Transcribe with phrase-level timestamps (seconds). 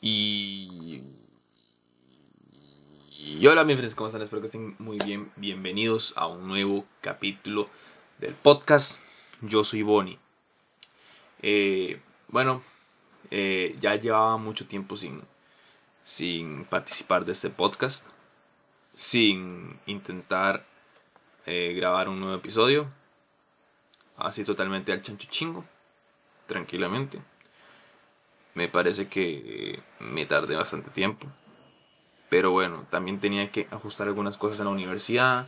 [0.00, 1.02] Y...
[3.18, 4.22] y hola mis friends, ¿cómo están?
[4.22, 5.32] Espero que estén muy bien.
[5.34, 7.68] Bienvenidos a un nuevo capítulo
[8.18, 9.02] del podcast.
[9.40, 10.18] Yo soy Bonnie.
[11.42, 12.62] Eh, bueno,
[13.32, 15.20] eh, ya llevaba mucho tiempo sin,
[16.04, 18.06] sin participar de este podcast.
[18.94, 20.64] Sin intentar
[21.44, 22.86] eh, grabar un nuevo episodio.
[24.16, 25.64] Así totalmente al chancho chingo.
[26.46, 27.20] Tranquilamente
[28.58, 31.28] me parece que me tardé bastante tiempo.
[32.28, 35.46] Pero bueno, también tenía que ajustar algunas cosas en la universidad.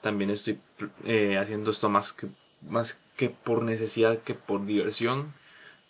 [0.00, 0.58] También estoy
[1.04, 2.26] eh, haciendo esto más que,
[2.62, 5.32] más que por necesidad que por diversión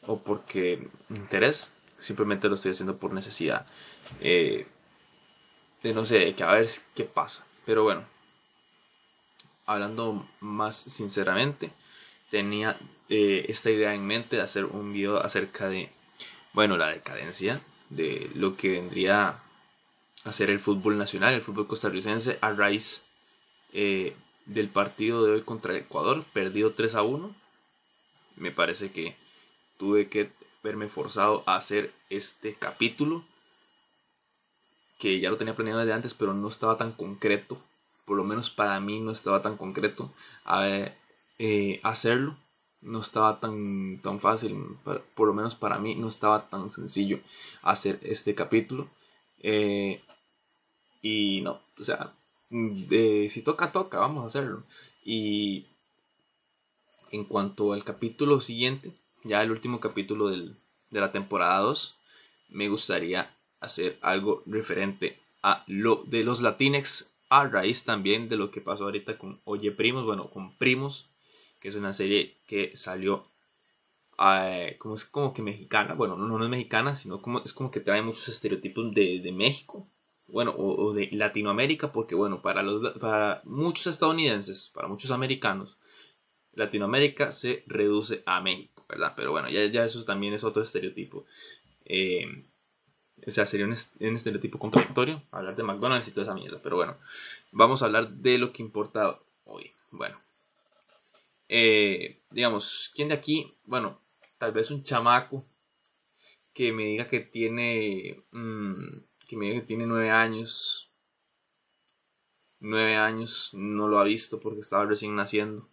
[0.06, 1.68] o porque interés.
[1.96, 3.64] Simplemente lo estoy haciendo por necesidad.
[4.20, 4.66] Eh,
[5.82, 7.46] de no sé, que a ver qué pasa.
[7.64, 8.04] Pero bueno,
[9.64, 11.70] hablando más sinceramente,
[12.30, 12.76] tenía
[13.08, 15.90] eh, esta idea en mente de hacer un video acerca de
[16.58, 19.40] bueno, la decadencia de lo que vendría
[20.24, 23.06] a ser el fútbol nacional, el fútbol costarricense, a raíz
[23.72, 27.32] eh, del partido de hoy contra Ecuador, perdido 3 a 1.
[28.38, 29.16] Me parece que
[29.76, 30.32] tuve que
[30.64, 33.24] verme forzado a hacer este capítulo,
[34.98, 37.62] que ya lo tenía planeado desde antes, pero no estaba tan concreto,
[38.04, 40.12] por lo menos para mí no estaba tan concreto
[40.44, 40.66] a,
[41.38, 42.36] eh, hacerlo
[42.80, 44.56] no estaba tan, tan fácil,
[45.14, 47.20] por lo menos para mí no estaba tan sencillo
[47.62, 48.88] hacer este capítulo.
[49.40, 50.00] Eh,
[51.02, 52.12] y no, o sea,
[52.50, 54.64] si toca, toca, vamos a hacerlo.
[55.04, 55.66] Y
[57.10, 58.92] en cuanto al capítulo siguiente,
[59.24, 60.54] ya el último capítulo de
[60.90, 61.96] la temporada 2,
[62.50, 68.50] me gustaría hacer algo referente a lo de los Latinex a raíz también de lo
[68.50, 71.07] que pasó ahorita con Oye Primos, bueno, con Primos
[71.60, 73.26] que es una serie que salió
[74.18, 77.70] eh, como es como que mexicana, bueno, no, no es mexicana, sino como es como
[77.70, 79.86] que trae muchos estereotipos de, México,
[80.26, 85.76] bueno, o, de Latinoamérica, porque bueno, para, los, para muchos estadounidenses, para muchos americanos,
[86.54, 89.12] Latinoamérica se reduce a México, ¿verdad?
[89.16, 91.24] Pero bueno, ya, ya eso también es otro estereotipo.
[91.84, 92.44] Eh,
[93.26, 93.72] o sea, sería un,
[94.16, 96.60] estereotipo contradictorio hablar de McDonald's y toda esa mierda.
[96.62, 96.96] Pero bueno,
[97.52, 99.72] vamos a hablar de lo que importa hoy.
[99.90, 100.20] Bueno,
[101.48, 103.56] eh, digamos, ¿quién de aquí?
[103.64, 104.00] Bueno,
[104.38, 105.44] tal vez un chamaco
[106.52, 108.98] que me diga que tiene, mm,
[109.28, 110.92] que me diga que tiene nueve años,
[112.60, 115.68] nueve años, no lo ha visto porque estaba recién naciendo.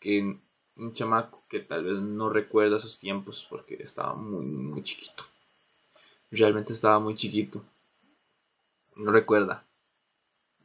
[0.00, 0.38] Que
[0.76, 5.24] un chamaco que tal vez no recuerda esos tiempos porque estaba muy, muy chiquito.
[6.30, 7.64] Realmente estaba muy chiquito.
[8.96, 9.64] No recuerda.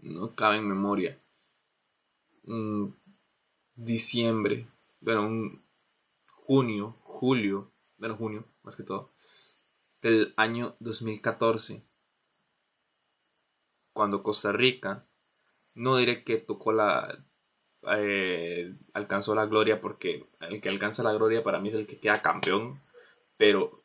[0.02, 1.18] No cabe en memoria.
[2.44, 2.88] Mm,
[3.76, 4.68] diciembre,
[5.02, 5.64] bueno, un
[6.28, 9.12] junio, julio, bueno, junio, más que todo,
[10.02, 11.84] del año 2014,
[13.94, 15.06] cuando Costa Rica,
[15.76, 17.26] no diré que tocó la,
[17.98, 22.00] eh, alcanzó la gloria, porque el que alcanza la gloria para mí es el que
[22.00, 22.82] queda campeón,
[23.38, 23.84] pero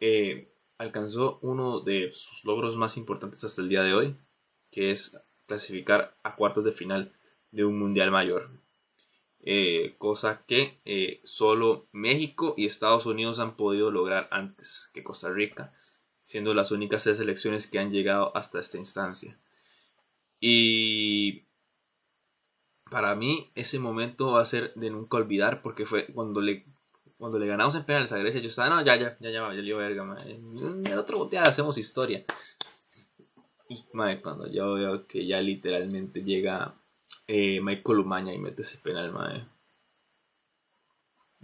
[0.00, 4.16] eh, alcanzó uno de sus logros más importantes hasta el día de hoy,
[4.70, 7.12] que es clasificar a cuartos de final
[7.50, 8.50] de un mundial mayor.
[9.46, 15.28] Eh, cosa que eh, solo México y Estados Unidos han podido lograr antes que Costa
[15.30, 15.74] Rica,
[16.22, 19.38] siendo las únicas tres selecciones que han llegado hasta esta instancia.
[20.40, 21.44] Y
[22.90, 26.64] para mí ese momento va a ser de nunca olvidar porque fue cuando le
[27.18, 29.62] cuando le ganamos en penales a Grecia, yo estaba, no, ya, ya, ya, ya, ya,
[29.62, 32.24] ya verga, En el otro boteado hacemos historia.
[33.68, 33.82] Y
[34.20, 36.74] cuando yo veo que ya literalmente llega
[37.26, 39.46] eh, Michael Umaña y mete ese penal, mae.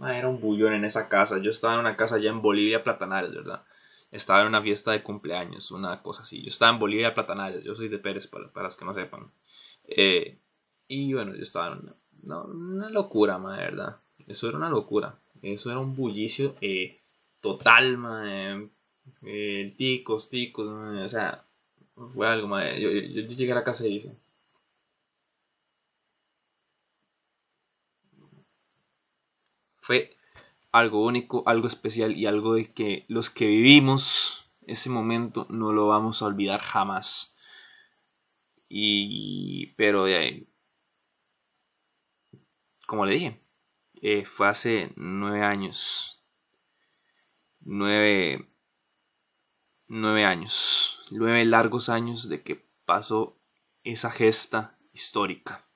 [0.09, 1.39] Era un bullón en esa casa.
[1.39, 3.63] Yo estaba en una casa allá en Bolivia, Platanares, ¿verdad?
[4.11, 6.41] Estaba en una fiesta de cumpleaños, una cosa así.
[6.41, 7.63] Yo estaba en Bolivia, Platanares.
[7.63, 9.31] Yo soy de Pérez, para, los que no sepan.
[9.87, 10.39] Eh,
[10.87, 11.93] y bueno, yo estaba en
[12.23, 13.97] una, locura, mae, ¿verdad?
[14.27, 15.19] Eso era una locura.
[15.41, 16.99] Eso era un bullicio eh,
[17.39, 18.69] total, mae.
[19.23, 21.45] Eh, ticos, ticos, o sea,
[22.13, 22.59] fue algo.
[22.59, 24.15] Yo, yo, yo, llegué a la casa y dije,
[29.81, 30.17] fue
[30.71, 35.87] algo único, algo especial y algo de que los que vivimos ese momento no lo
[35.87, 37.35] vamos a olvidar jamás.
[38.69, 40.47] Y pero de ahí,
[42.87, 43.41] como le dije,
[44.01, 46.23] eh, fue hace nueve años,
[47.59, 48.49] nueve,
[49.87, 53.37] nueve años, nueve largos años de que pasó
[53.83, 55.67] esa gesta histórica.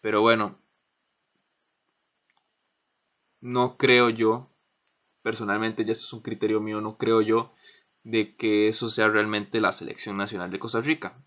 [0.00, 0.59] Pero bueno,
[3.40, 4.50] no creo yo
[5.22, 7.52] personalmente, ya esto es un criterio mío, no creo yo
[8.02, 11.22] de que eso sea realmente la selección nacional de Costa Rica.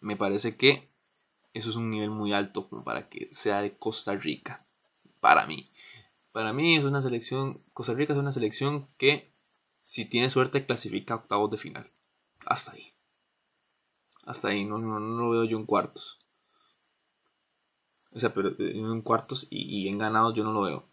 [0.00, 0.90] Me parece que
[1.52, 4.66] eso es un nivel muy alto como para que sea de Costa Rica.
[5.20, 5.70] Para mí.
[6.32, 9.34] Para mí es una selección, Costa Rica es una selección que
[9.82, 11.90] si tiene suerte clasifica a octavos de final.
[12.46, 12.94] Hasta ahí.
[14.24, 16.20] Hasta ahí, no, no, lo veo yo en cuartos.
[18.12, 20.89] O sea, pero en cuartos y, en ganados yo no lo veo.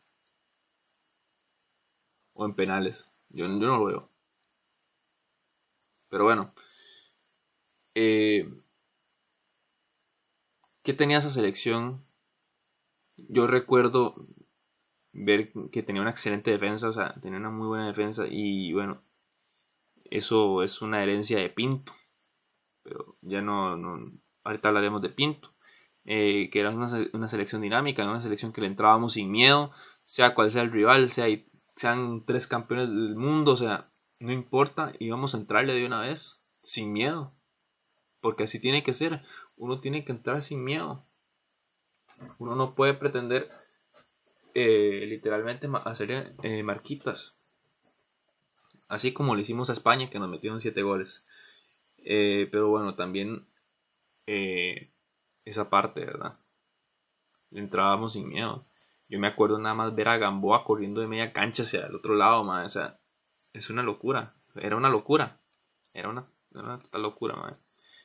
[2.37, 3.05] O en penales.
[3.29, 4.09] Yo, no lo veo.
[6.09, 6.53] Pero bueno.
[7.95, 8.47] Eh,
[10.83, 12.05] ¿Qué tenía esa selección?
[13.17, 14.27] Yo recuerdo
[15.13, 19.01] ver que tenía una excelente defensa, o sea, tenía una muy buena defensa y bueno,
[20.05, 21.93] eso es una herencia de Pinto.
[22.83, 24.11] Pero ya no, no
[24.43, 25.53] ahorita hablaremos de Pinto.
[26.05, 29.71] Eh, que era una, una, selección dinámica, una selección que le entrábamos sin miedo,
[30.05, 31.27] sea cual sea el rival, sea,
[31.77, 33.89] sean tres campeones del mundo, o sea,
[34.19, 37.33] no importa, íbamos a entrarle de una vez, sin miedo.
[38.19, 39.21] Porque así tiene que ser.
[39.55, 41.05] Uno tiene que entrar sin miedo.
[42.39, 43.51] Uno no puede pretender
[44.55, 47.37] eh, literalmente hacer eh, marquitas.
[48.87, 51.25] Así como le hicimos a España, que nos metieron 7 goles.
[51.99, 53.47] Eh, pero bueno, también
[55.45, 56.37] esa parte, ¿verdad?
[57.51, 58.66] Entrábamos sin miedo.
[59.09, 62.15] Yo me acuerdo nada más ver a Gamboa corriendo de media cancha hacia el otro
[62.15, 62.65] lado, man.
[62.65, 62.99] O sea,
[63.53, 64.35] es una locura.
[64.55, 65.39] Era una locura.
[65.93, 67.57] Era una, total locura, man.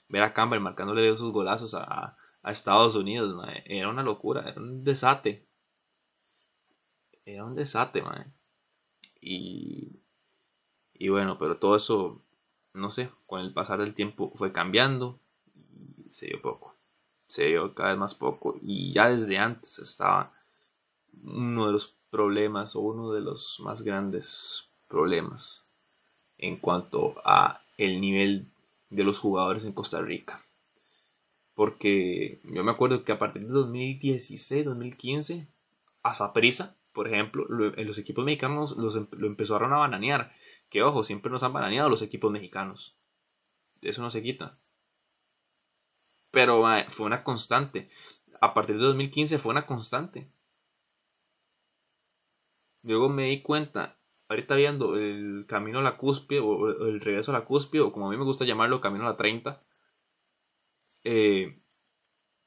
[0.08, 3.50] Ver a Campbell marcándole esos golazos a, Estados Unidos, man.
[3.64, 4.48] Era una locura.
[4.48, 5.46] Era un desate.
[7.24, 8.32] Era un desate, man.
[9.20, 10.00] Y,
[10.94, 12.22] y bueno, pero todo eso,
[12.74, 15.20] no sé, con el pasar del tiempo fue cambiando
[15.56, 16.76] y se dio poco.
[17.26, 18.56] Se dio cada vez más poco.
[18.60, 20.32] Y ya desde antes estaba
[21.22, 25.66] uno de los problemas o uno de los más grandes problemas
[26.38, 28.46] en cuanto a el nivel
[28.90, 30.44] de los jugadores en Costa Rica.
[31.54, 35.46] Porque yo me acuerdo que a partir de 2016, 2015,
[36.02, 40.32] a Saprisa, por ejemplo, en los equipos mexicanos los, em, lo empezaron a bananear.
[40.68, 42.96] Que ojo, siempre nos han bananeado los equipos mexicanos.
[43.80, 44.58] Eso no se quita.
[46.30, 47.88] Pero fue una constante.
[48.40, 50.30] A partir de 2015 fue una constante.
[52.82, 53.98] Luego me di cuenta
[54.28, 58.08] ahorita viendo el camino a la cúspide o el regreso a la cúspide o como
[58.08, 59.62] a mí me gusta llamarlo camino a la 30
[61.04, 61.60] eh,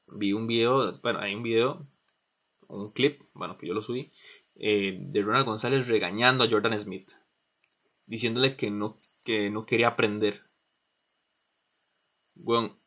[0.08, 1.86] vi un video bueno hay un video
[2.68, 4.10] un clip bueno que yo lo subí
[4.56, 7.12] eh, de Ronald González regañando a Jordan Smith
[8.06, 10.42] diciéndole que no que no quería aprender.
[12.34, 12.78] Bueno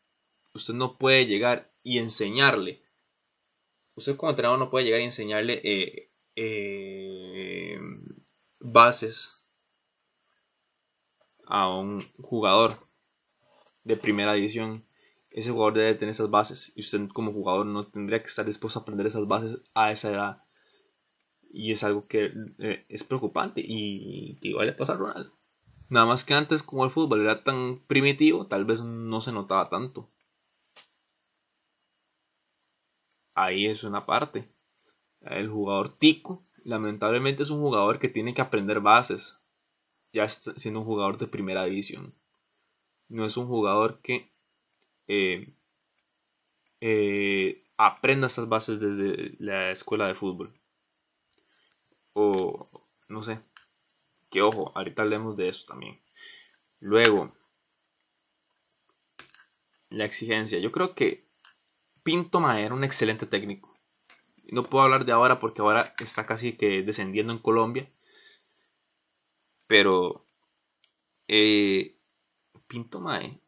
[0.53, 2.81] usted no puede llegar y enseñarle.
[3.95, 6.11] Usted como entrenador no puede llegar y enseñarle eh,
[8.71, 9.45] bases
[11.45, 12.75] a un jugador
[13.83, 14.85] de primera división,
[15.31, 18.79] ese jugador debe tener esas bases y usted como jugador no tendría que estar dispuesto
[18.79, 20.43] a aprender esas bases a esa edad.
[21.51, 25.31] Y es algo que eh, es preocupante y que igual le pasa a Ronald.
[25.89, 29.69] Nada más que antes como el fútbol era tan primitivo, tal vez no se notaba
[29.69, 30.11] tanto.
[33.33, 34.47] Ahí es una parte.
[35.21, 39.39] El jugador tico lamentablemente es un jugador que tiene que aprender bases,
[40.13, 42.13] ya siendo un jugador de primera división.
[43.07, 44.31] No es un jugador que
[45.07, 45.51] eh,
[46.79, 50.53] eh, aprenda estas bases desde la escuela de fútbol.
[52.13, 52.67] O
[53.07, 53.39] no sé.
[54.29, 55.99] Que ojo, ahorita hablemos de eso también.
[56.79, 57.33] Luego,
[59.89, 60.59] la exigencia.
[60.59, 61.25] Yo creo que
[62.03, 63.75] Pinto Ma era un excelente técnico.
[64.51, 67.91] No puedo hablar de ahora porque ahora está casi que descendiendo en Colombia.
[69.67, 70.25] Pero
[71.27, 71.97] eh,
[72.67, 73.39] Pinto Mae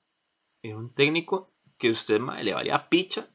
[0.61, 3.27] es un técnico que usted mae, le valía picha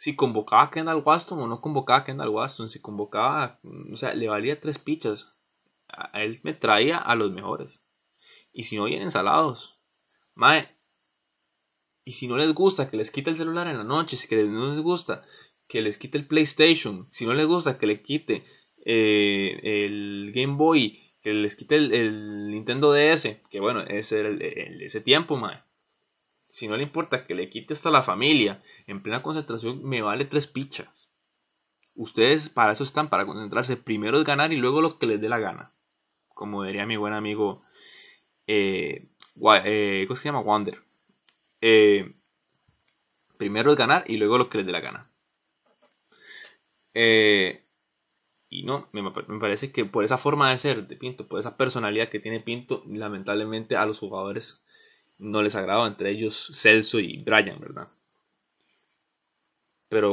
[0.00, 2.70] si convocaba a Kendall Waston o no convocaba a Kendall Waston.
[2.70, 3.60] Si convocaba,
[3.92, 5.38] o sea, le valía tres pichas.
[5.88, 7.82] A él me traía a los mejores.
[8.50, 9.78] Y si no vienen salados,
[10.34, 10.74] mae.
[12.02, 14.42] Y si no les gusta que les quite el celular en la noche, si que
[14.42, 15.22] no les gusta
[15.70, 17.08] que les quite el PlayStation.
[17.12, 18.42] Si no les gusta, que le quite
[18.84, 25.00] eh, el Game Boy, que les quite el, Nintendo DS, que bueno, ese era ese
[25.00, 25.62] tiempo, mae.
[26.48, 30.24] Si no le importa que le quite hasta la familia en plena concentración, me vale
[30.24, 30.88] tres pichas.
[31.94, 33.76] Ustedes para eso están, para concentrarse.
[33.76, 35.72] Primero es ganar y luego lo que les dé la gana.
[36.34, 37.62] Como diría mi buen amigo,
[38.48, 39.08] eh,
[39.64, 40.40] eh, ¿cómo se llama?
[40.40, 40.82] Wander.
[43.38, 45.09] primero es ganar y luego lo que les dé la gana.
[46.94, 47.64] Eh,
[48.50, 51.56] Y no, me, me, parece que por esa forma de ser de Pinto, por esa
[51.56, 54.62] personalidad que tiene Pinto, lamentablemente a los jugadores
[55.18, 57.88] no les agrada, entre ellos Celso y Brian, ¿verdad?
[59.90, 60.10] Pero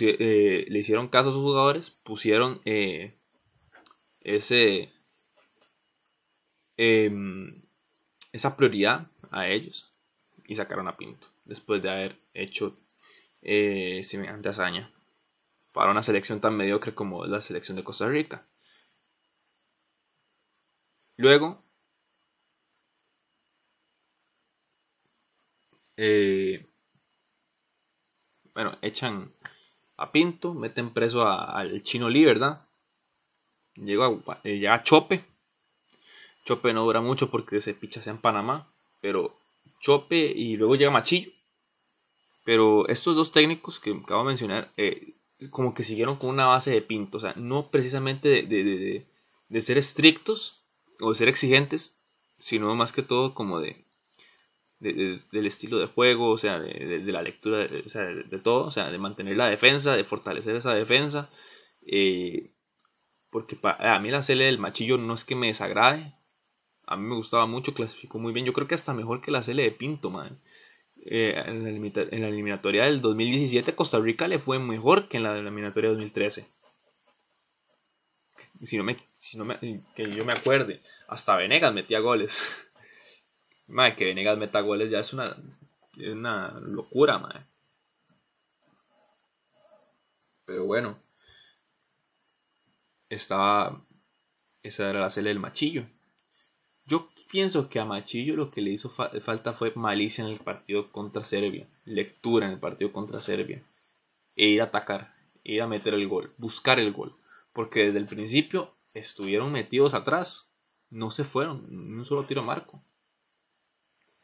[0.00, 3.14] eh, le hicieron caso a sus jugadores, pusieron eh,
[4.20, 4.92] ese
[6.76, 7.62] em,
[8.32, 9.92] esa prioridad a ellos
[10.46, 12.76] y sacaron a Pinto después de haber hecho
[13.42, 14.92] eh, semejante hazaña
[15.72, 18.46] para una selección tan mediocre como la selección de Costa Rica.
[21.18, 21.62] Luego,
[25.96, 26.66] eh,
[28.54, 29.32] bueno, echan
[29.96, 32.66] a Pinto, meten preso al chino Lee, ¿verdad?
[33.76, 34.08] Llega,
[34.44, 35.24] eh, llega Chope.
[36.44, 39.38] Chope no dura mucho porque se picha en Panamá, pero
[39.80, 41.30] Chope y luego llega Machillo.
[42.48, 45.12] Pero estos dos técnicos que acabo de mencionar, eh,
[45.50, 50.64] como que siguieron con una base de pinto, o sea, no precisamente de, ser estrictos
[50.98, 51.98] o de ser exigentes,
[52.38, 53.84] sino más que todo como de,
[54.80, 58.90] del estilo de juego, o sea, de, la lectura, o sea, de, todo, o sea,
[58.90, 61.28] de mantener la defensa, de fortalecer esa defensa.
[61.82, 62.54] Eh,
[63.28, 66.14] porque a mí la CL del machillo no es que me desagrade,
[66.86, 69.42] a mí me gustaba mucho, clasificó muy bien, yo creo que hasta mejor que la
[69.42, 70.40] CL de Pinto, man.
[71.04, 75.90] Eh, en, la eliminatoria del 2017 Costa Rica le fue mejor que en la eliminatoria
[75.90, 76.46] 2013.
[78.64, 79.46] Si no me, si no
[79.94, 82.42] que yo me acuerde, hasta Venegas metía goles.
[83.68, 85.36] madre, que Venegas meta goles ya es una,
[85.96, 87.46] una locura, madre.
[90.44, 90.98] Pero bueno,
[93.08, 93.84] estaba,
[94.62, 95.86] esa era la celda del machillo.
[96.88, 100.90] Yo pienso que a Machillo lo que le hizo falta fue malicia en el partido
[100.90, 103.62] contra Serbia, lectura en el partido contra Serbia,
[104.36, 105.14] e ir a atacar,
[105.44, 107.14] ir a meter el gol, buscar el gol,
[107.52, 110.50] porque desde el principio estuvieron metidos atrás,
[110.88, 112.82] no se fueron, ni un solo tiro marco.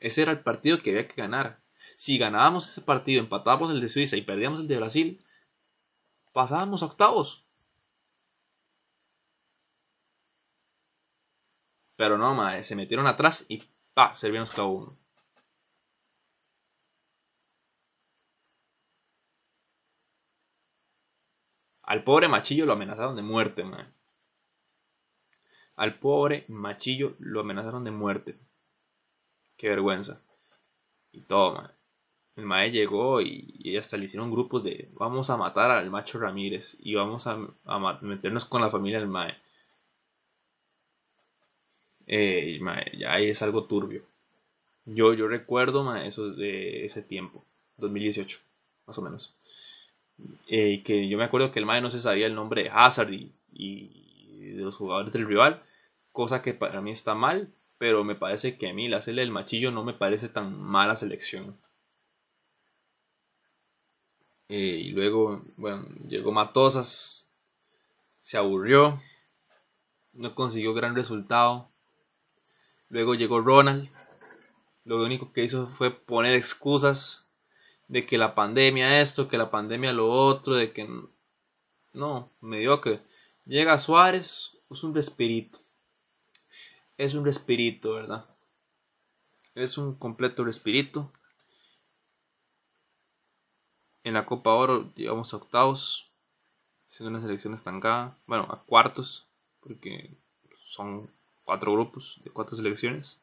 [0.00, 1.60] Ese era el partido que había que ganar.
[1.96, 5.24] Si ganábamos ese partido, empatábamos el de Suiza y perdíamos el de Brasil,
[6.32, 7.43] pasábamos a octavos.
[11.96, 13.62] Pero no, madre, se metieron atrás y
[13.94, 14.98] pa, Serbia nos clavó uno.
[21.82, 23.86] Al pobre machillo lo amenazaron de muerte, madre.
[25.76, 28.38] Al pobre machillo lo amenazaron de muerte.
[29.56, 30.22] Qué vergüenza.
[31.12, 31.74] Y todo, madre.
[32.36, 36.76] El mae llegó y, hasta le hicieron grupos de vamos a matar al macho Ramírez
[36.80, 39.36] y vamos a, a meternos con la familia del mae
[42.06, 42.58] eh,
[42.98, 44.04] ya ahí es algo turbio.
[44.86, 47.44] Yo, yo recuerdo eso de ese tiempo,
[47.78, 48.38] 2018,
[48.86, 49.36] más o menos.
[50.46, 53.12] Eh, que yo me acuerdo que el mae no se sabía el nombre de Hazard
[53.12, 55.62] y, de los jugadores del rival,
[56.12, 59.30] cosa que para mí está mal, pero me parece que a mí la cele del
[59.30, 61.58] machillo no me parece tan mala selección.
[64.48, 67.28] Eh, y luego, bueno, llegó Matosas,
[68.22, 69.00] se aburrió,
[70.12, 71.73] no consiguió gran resultado.
[72.94, 73.90] Luego llegó Ronald.
[74.84, 77.28] Lo único que hizo fue poner excusas
[77.88, 80.88] de que la pandemia esto, que la pandemia lo otro, de que
[81.92, 83.02] no, mediocre.
[83.46, 85.58] Llega Suárez, es un respirito.
[86.96, 88.26] Es un respirito, ¿verdad?
[89.56, 91.12] Es un completo respirito.
[94.04, 96.12] En la Copa Oro llegamos a octavos,
[96.86, 99.26] siendo una selección estancada, bueno, a cuartos,
[99.58, 100.16] porque
[100.68, 101.10] son
[101.44, 103.18] cuatro grupos de cuatro selecciones.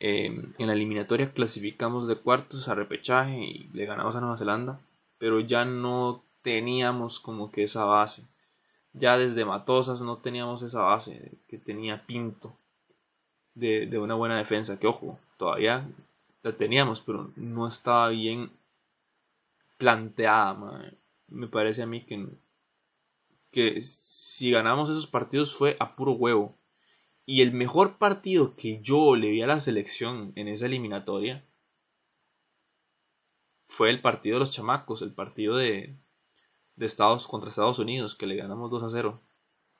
[0.00, 4.80] Em, en la eliminatoria clasificamos de cuartos a repechaje y le ganamos a Nueva Zelanda,
[5.18, 8.24] pero ya no teníamos como que esa base.
[8.92, 12.56] Ya desde Matosas no teníamos esa base que tenía Pinto
[13.54, 14.78] de, una buena defensa.
[14.78, 15.88] Que ojo, todavía
[16.42, 18.50] la teníamos, pero no estaba bien
[19.76, 20.92] planteada.
[21.28, 22.26] Me parece a mí que,
[23.50, 26.54] que si ganamos esos partidos fue a puro huevo.
[27.30, 31.44] Y el mejor partido que yo le vi a la selección en esa eliminatoria
[33.68, 35.94] fue el partido de los chamacos, el partido de,
[36.78, 39.20] Estados contra Estados Unidos, que le ganamos 2 a 0.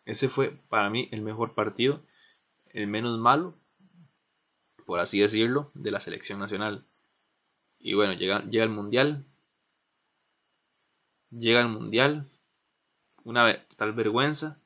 [0.04, 2.02] Ese fue para mí el mejor partido,
[2.74, 3.54] el menos malo,
[4.84, 6.84] por así decirlo, de la selección nacional.
[7.78, 9.24] Y bueno, llega, llega el mundial.
[11.30, 12.28] Llega el mundial.
[13.24, 14.60] Una tal vergüenza.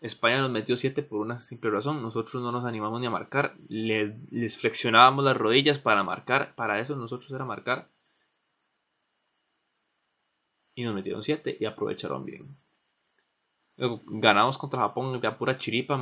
[0.00, 2.02] España nos metió 7 por una simple razón.
[2.02, 3.56] Nosotros no nos animamos ni a marcar.
[3.68, 6.54] les flexionábamos las rodillas para marcar.
[6.54, 7.88] Para eso nosotros era marcar.
[10.78, 12.56] y nos metieron 7 y aprovecharon bien.
[13.76, 16.00] ganamos contra Japón de pura chiripa,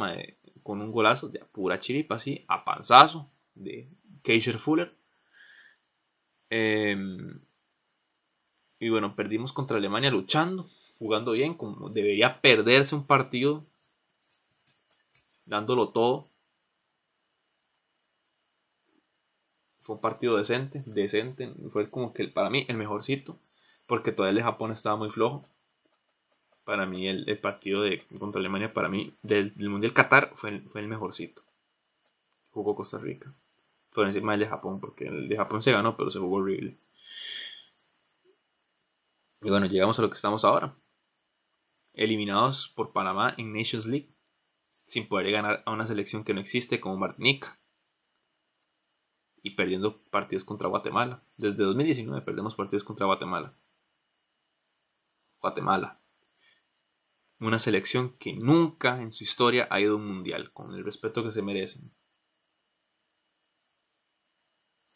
[0.62, 3.88] con un golazo de pura chiripa, así, a panzazo de
[4.22, 4.94] Keisher Fuller.
[6.50, 7.40] Em,
[8.78, 13.64] y bueno, perdimos contra Alemania luchando, jugando bien, como debería perderse un partido,
[15.46, 16.28] dándolo todo.
[19.80, 23.38] Fue un partido decente, decente, fue como que para mí el mejorcito,
[23.86, 25.48] porque todavía el de Japón estaba muy flojo.
[26.64, 30.80] Para mí el, partido de, contra Alemania, para mí, del, Mundial Qatar, fue el, fue
[30.80, 31.42] el mejorcito.
[32.50, 33.32] Jugó Costa Rica
[33.96, 36.76] por encima del de Japón, porque el de Japón se ganó, pero se jugó horrible.
[39.40, 40.76] Y bueno, llegamos a lo que estamos ahora.
[41.94, 44.10] Eliminados por Panamá en Nations League,
[44.86, 47.48] sin poder ganar a una selección que no existe como Martinique.
[49.42, 51.22] Y perdiendo partidos contra Guatemala.
[51.36, 53.54] Desde 2019 perdemos partidos contra Guatemala.
[55.40, 56.00] Guatemala.
[57.38, 61.22] Una selección que nunca en su historia ha ido a un mundial, con el respeto
[61.22, 61.92] que se merecen.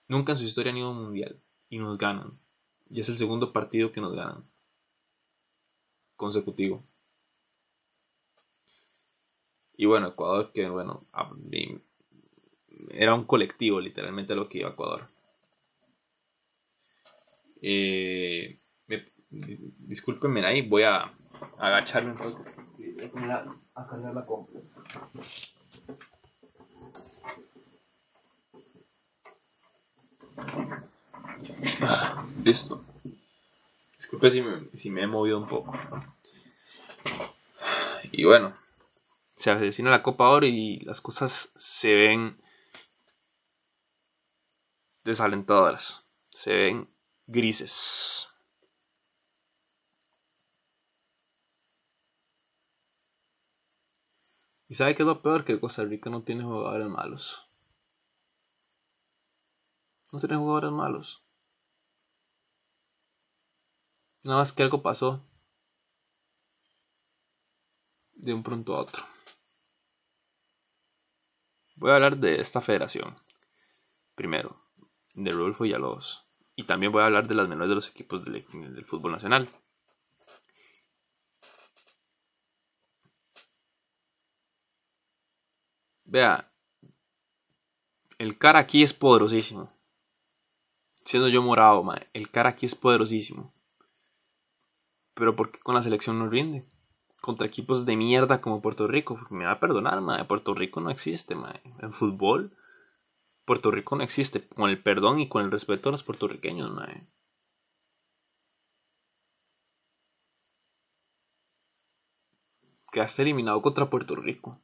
[0.09, 2.40] Nunca en su historia han ido a un mundial y nos ganan.
[2.88, 4.44] Y es el segundo partido que nos ganan.
[6.16, 6.82] Consecutivo.
[9.80, 11.06] Y bueno, Ecuador, que bueno,
[12.90, 15.08] era un colectivo literalmente lo que iba a Ecuador.
[17.62, 18.58] Eh,
[19.78, 21.10] discúlpenme ahí, voy a
[21.56, 22.44] agacharme un poco.
[23.75, 24.60] A, cargar la compra.
[32.44, 32.84] Listo.
[33.96, 34.30] Disculpe
[34.75, 35.72] si me, he movido un poco.
[38.12, 38.52] Y bueno,
[39.40, 42.42] se avecina la Copa Oro y las cosas se ven
[45.02, 46.06] desalentadoras.
[46.30, 46.94] Se ven
[47.26, 48.28] grises.
[54.68, 55.47] ¿Y sabe qué es lo peor?
[55.47, 57.49] Que Costa Rica no tiene jugadores malos.
[60.12, 61.25] No tiene jugadores malos.
[64.23, 65.25] Nada más que algo pasó
[68.12, 69.09] de un pronto a otro.
[71.80, 73.16] Voy a hablar de esta federación.
[74.14, 74.62] Primero,
[75.14, 76.26] de Rodolfo Villalobos.
[76.54, 79.49] Y también voy a hablar de las menores de los equipos del, del fútbol nacional.
[86.04, 86.52] Vea,
[88.19, 89.73] el cara aquí es poderosísimo.
[91.06, 93.54] Siendo yo morado, el cara aquí es poderosísimo.
[95.14, 96.66] Pero ¿por qué con la selección no rinde?
[97.21, 99.19] Contra equipos de mierda como Puerto Rico.
[99.30, 100.25] Me va a perdonar, mae.
[100.25, 101.61] Puerto Rico no existe, mae.
[101.80, 102.56] En fútbol,
[103.45, 104.47] Puerto Rico no existe.
[104.49, 107.06] Con el perdón y con el respeto a los puertorriqueños, mae.
[112.93, 114.59] Quedaste eliminado contra Puerto Rico.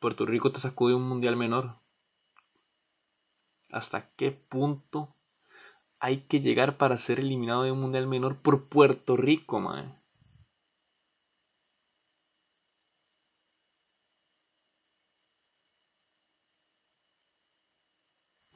[0.00, 1.76] Puerto Rico te sacó de un mundial menor.
[3.70, 5.13] ¿Hasta qué punto
[6.00, 9.98] hay que llegar para ser eliminado de un mundial menor por Puerto Rico, man?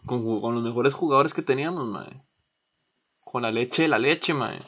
[0.07, 2.27] Con, los mejores jugadores que teníamos, man.
[3.21, 4.59] Con la leche de la leche, man.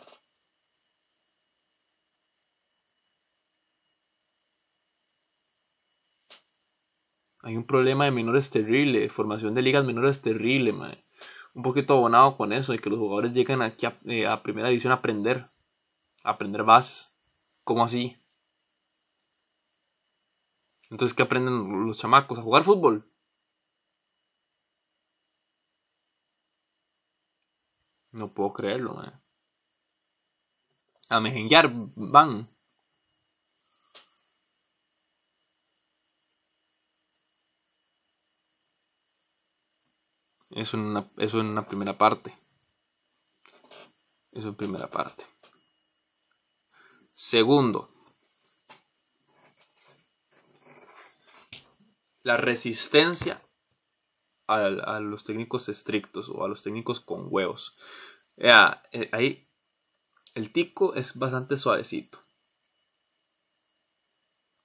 [7.42, 11.04] Hay un problema de menores terrible, formación de ligas menores terrible, mae.
[11.54, 14.92] Un poquito abonado con eso, de que los jugadores lleguen aquí a, eh, primera división
[14.92, 15.48] a aprender,
[16.24, 17.12] a aprender bases.
[17.64, 18.16] ¿Cómo así?
[20.90, 22.38] Entonces, ¿qué aprenden los chamacos?
[22.38, 23.04] ¿A jugar fútbol?
[28.12, 29.12] No puedo creerlo, mae.
[31.08, 32.48] A mejenguear van.
[40.50, 42.36] Eso en una, primera parte.
[44.32, 45.24] Eso en primera parte.
[47.14, 47.92] Segundo,
[52.22, 53.40] la resistencia
[54.48, 57.76] a, los técnicos estrictos o a los técnicos con huevos.
[58.36, 58.50] Eh,
[59.12, 59.48] ahí
[60.34, 62.18] el tico es bastante suavecito.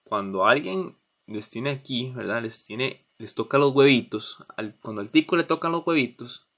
[0.04, 2.42] Cuando alguien les tiene aquí, ¿verdad?
[2.42, 4.44] Les tiene les toca los huevitos,
[4.82, 6.50] cuando al tico le tocan los huevitos,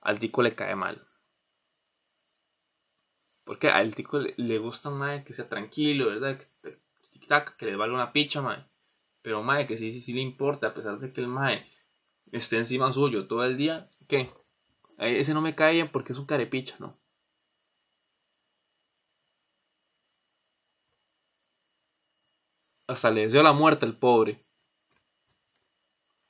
[0.00, 1.06] al tico le cae mal.
[3.44, 6.38] Porque al tico le, gusta más que sea tranquilo, ¿verdad?
[6.62, 6.78] Que,
[7.58, 8.64] que le valga una picha, mae.
[9.22, 11.66] Pero mae, que sí, sí, sí le importa, a pesar de que el mae
[12.32, 14.30] esté encima suyo todo el día, ¿qué?
[14.98, 16.98] Ese no me cae porque es un carepicha, ¿no?
[22.86, 24.44] Hasta le deseo la muerte al pobre.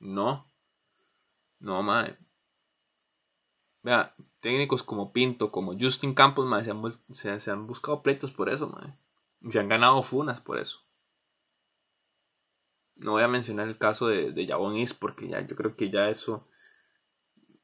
[0.03, 0.45] No.
[1.59, 2.17] No, madre.
[3.83, 6.73] Vea, técnicos como Pinto, como Justin Campos, madre,
[7.11, 8.93] se, han, buscado pleitos por eso, madre.
[9.49, 10.79] Se han ganado funas por eso.
[12.95, 15.89] No voy a mencionar el caso de, de Jabón Is porque ya yo creo que
[15.89, 16.47] ya eso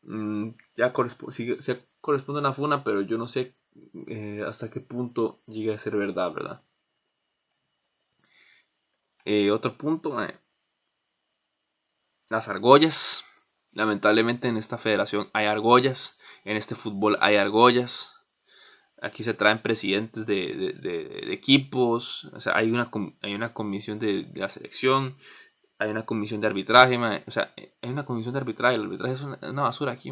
[0.04, 3.56] mm, ya corresponde, a una funa, pero yo no sé
[4.08, 6.63] eh, hasta qué punto llega a ser verdad, ¿verdad?
[9.25, 10.34] Eh, otro punto, eh,
[12.30, 13.26] las argollas.
[13.72, 18.15] Lamentablemente en esta federación hay argollas, en este fútbol hay argollas.
[19.02, 24.50] Aquí se traen presidentes de, equipos, o sea, hay una, hay una comisión de, la
[24.50, 25.15] selección,
[25.78, 29.22] hay una comisión de arbitraje, o sea, hay una comisión de arbitraje, el arbitraje es
[29.22, 30.12] una, basura aquí,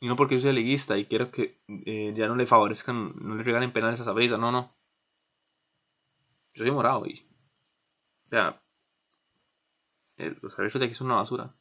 [0.00, 3.36] Y no porque yo sea liguista y quiero que eh, ya no le favorezcan, no
[3.36, 4.74] le regalen penales a Sabrisa, no, no.
[6.54, 7.25] Yo soy morado y.
[8.26, 8.60] O sea,
[10.42, 11.54] los árbitros de aquí son una basura.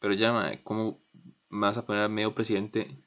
[0.00, 1.00] Pero ya, ¿cómo
[1.48, 2.98] me vas a poner medio presidente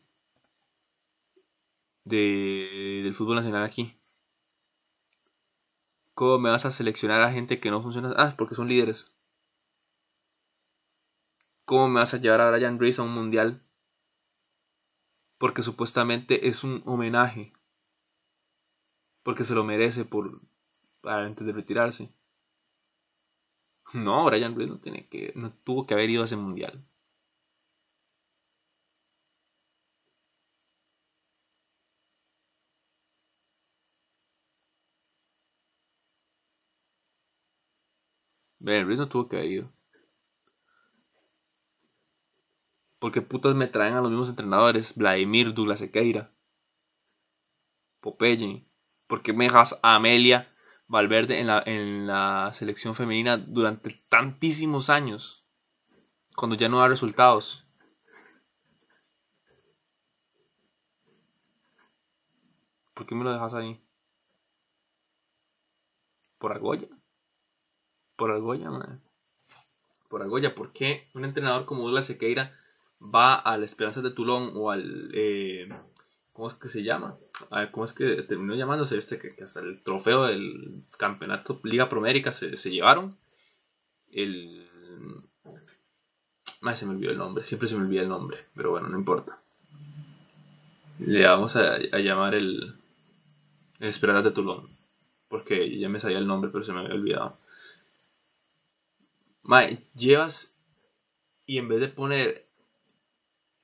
[2.06, 4.00] de, del fútbol nacional aquí?
[6.14, 8.14] ¿Cómo me vas a seleccionar a gente que no funciona?
[8.18, 9.14] Ah, porque son líderes.
[11.66, 13.62] ¿Cómo me vas a llevar a Brian Reese a un mundial?
[15.38, 17.52] Porque supuestamente es un homenaje.
[19.24, 20.40] Porque se lo merece por
[21.08, 22.10] antes de retirarse.
[23.94, 26.84] No, Brian Reese no tiene que no tuvo que haber ido a ese mundial.
[38.60, 39.72] Brian Reese no tuvo que haber ido.
[43.00, 46.32] Porque putas me traen a los mismos entrenadores, Vladimir, Douglas Sequeira,
[48.02, 48.66] Popeye.
[49.08, 50.55] porque me dejas a Amelia
[50.88, 55.46] Valverde en la, en la selección femenina durante tantísimos años?
[56.36, 57.66] Cuando ya no da resultados.
[62.94, 63.82] ¿Por qué me lo dejas ahí?
[66.38, 66.88] ¿Por Argolla?
[68.16, 69.02] ¿Por Argolla, man?
[70.10, 72.58] Por Argolla, ¿por qué un entrenador como Douglas Sequeira
[73.02, 75.12] va a la Esperanza de Toulon o al...
[75.14, 75.68] Eh,
[76.34, 77.18] ¿Cómo es que se llama?
[77.72, 79.20] ¿Cómo es que terminó llamándose este?
[79.20, 83.18] Que, hasta el trofeo del campeonato Liga Promérica se, se llevaron.
[84.12, 84.68] El...
[86.62, 88.98] Ay, se me olvidó el nombre, siempre se me olvida el nombre, pero bueno, no
[88.98, 89.40] importa.
[91.00, 92.76] Le vamos a, llamar el,
[93.80, 94.70] el Esperanza de Toulon,
[95.28, 97.38] porque ya me sabía el nombre, pero se me había olvidado.
[99.44, 100.56] Mae, llevas
[101.46, 102.48] y en vez de poner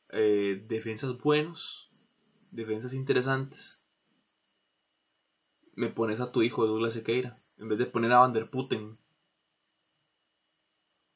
[0.09, 1.89] eh, defensas buenos,
[2.51, 3.81] defensas interesantes,
[5.73, 7.41] me pones a tu hijo Douglas Sequeira.
[7.57, 8.97] En vez de poner a Van der Putten,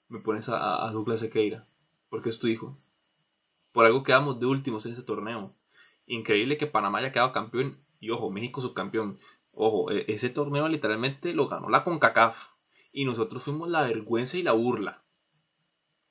[0.08, 1.68] me pones a, Douglas Sequeira.
[2.10, 2.78] Porque es tu hijo.
[3.72, 5.54] Por algo quedamos de últimos en ese torneo.
[6.08, 7.78] Increíble que Panamá haya quedado campeón.
[8.00, 9.20] Y ojo, México subcampeón.
[9.52, 12.50] Ojo, e, ese torneo literalmente lo ganó la CONCACAF.
[12.92, 15.04] Y nosotros fuimos la vergüenza y la burla.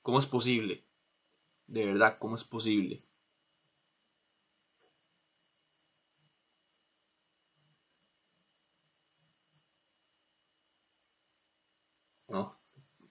[0.02, 0.84] ¿Cómo es posible?
[1.66, 3.02] De verdad, ¿cómo es posible?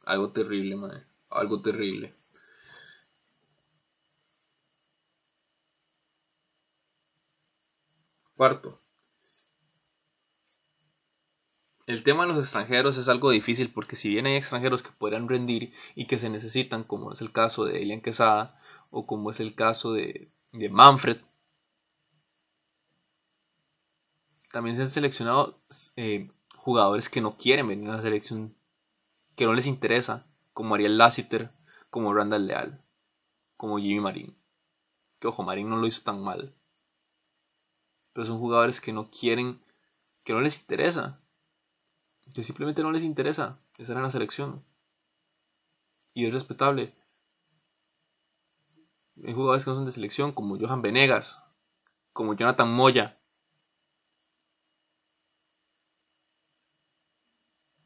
[0.04, 1.04] Algo terrible, madre.
[1.30, 2.14] Algo terrible.
[8.36, 8.84] Cuarto,
[11.88, 15.28] el tema de los extranjeros es algo difícil porque si bien hay extranjeros que podrían
[15.30, 18.60] rendir y que se necesitan, como es el caso de Elian Quesada
[18.92, 20.30] o como es el caso de,
[20.72, 21.18] Manfred,
[24.52, 25.60] también se han seleccionado
[25.96, 28.56] eh, jugadores que no quieren venir a la selección,
[29.36, 31.52] que no les interesa, como Ariel Lassiter,
[31.90, 32.84] como Randall Leal,
[33.58, 34.38] como Jimmy Marín.
[35.20, 36.54] Que ojo, Marín no lo hizo tan mal.
[38.14, 39.62] Pero son jugadores que no quieren,
[40.24, 41.24] que no les interesa
[42.34, 44.64] que simplemente no les interesa estar en la selección.
[46.14, 46.96] Y es respetable.
[49.24, 51.44] Hay jugadores que no son de selección, como Johan Venegas,
[52.14, 53.20] como Jonathan Moya.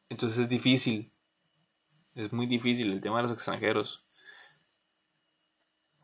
[0.10, 1.12] Entonces es difícil.
[2.18, 4.04] Es muy difícil el tema de los extranjeros.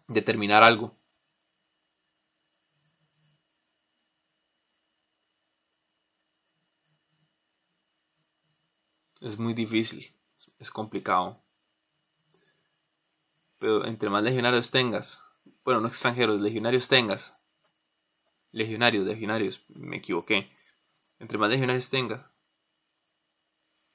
[0.08, 0.96] Determinar algo.
[9.24, 10.14] es muy difícil.
[10.60, 11.42] es complicado.
[13.58, 15.26] Pero entre más legionarios tengas,
[15.64, 17.36] bueno, no extranjeros, legionarios tengas,
[18.52, 20.50] legionarios, legionarios, me equivoqué.
[21.20, 22.26] Entre más legionarios tengas,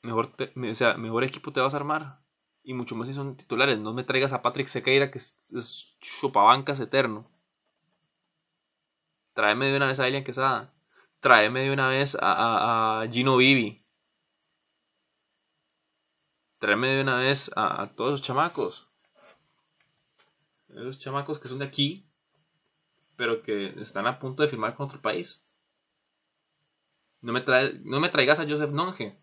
[0.09, 2.21] mejor, o sea, mejor equipo te vas a armar.
[2.63, 3.79] Y mucho más si son titulares.
[3.79, 7.31] No me traigas a Patrick Sequeira, que es, chupabancas eterno.
[9.35, 10.75] Tráeme de una vez a Elian Quesada.
[11.21, 13.85] Tráeme de una vez a, a, Gino Vivi.
[16.59, 18.89] Tráeme de una vez a, todos los chamacos.
[20.69, 22.07] Esos chamacos que son de aquí,
[23.17, 25.43] pero que están a punto de firmar con otro país.
[27.21, 27.43] No me,
[27.85, 29.19] no me traigas a Joseph Nonge,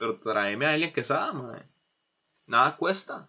[0.00, 1.68] pero tráeme a Elian Quesada, madre.
[2.46, 3.28] Nada cuesta.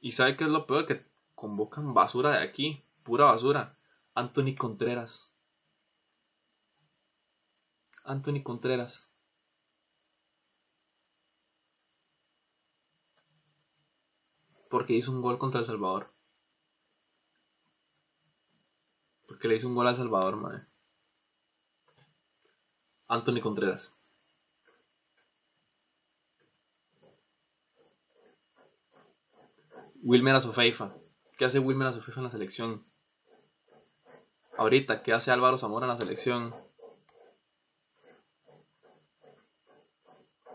[0.00, 3.76] Y sabe qué es lo peor que convocan basura de aquí, pura basura.
[4.14, 5.34] Anthony Contreras.
[8.04, 9.12] Anthony Contreras.
[14.70, 16.19] Porque hizo un gol contra El Salvador.
[19.40, 20.66] Que le hizo un gol a Salvador, madre.
[23.08, 23.96] Anthony Contreras.
[30.02, 30.94] Wilmer Azofeifa.
[31.36, 32.84] ¿Qué hace Wilmer Azofeifa en la selección?
[34.56, 36.54] Ahorita, ¿qué hace Álvaro Zamora en la selección?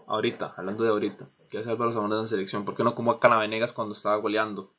[0.07, 1.27] Ahorita, hablando de ahorita.
[1.49, 2.65] ¿Qué hace Álvaro Zamora en la selección?
[2.65, 4.75] ¿Por qué no como a Canavenegas cuando estaba goleando?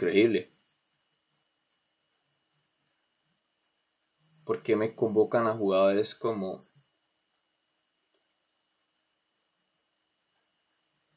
[0.00, 0.50] increíble.
[4.60, 6.66] ¿Por qué me convocan a jugadores como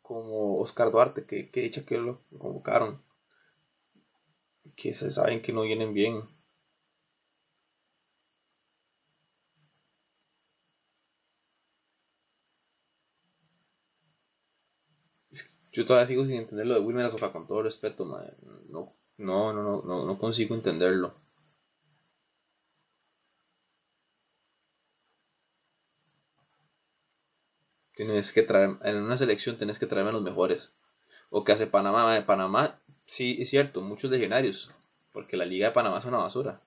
[0.04, 3.02] como Oscar Duarte, que, que dicha que lo convocaron,
[4.76, 6.22] que se saben que no vienen bien.
[15.74, 19.64] Yo todavía sigo sin entender lo de Wilmer Azoka, con todo respeto, No, no, no,
[19.64, 21.23] no, no, no consigo entenderlo.
[27.96, 30.72] Tienes que traer, en una selección tienes que traerme los mejores.
[31.30, 32.14] O que hace Panamá.
[32.14, 34.72] De Panamá, sí, es cierto, muchos legionarios.
[35.12, 36.62] Porque la Liga de Panamá es una basura.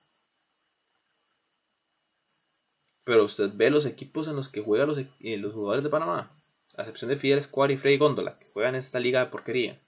[3.03, 6.37] Pero usted ve los equipos en los que juegan los, eh, los jugadores de Panamá
[6.77, 9.81] a excepción de Fidel Squad y Freddy Góndola, que juegan en esta liga de porquería.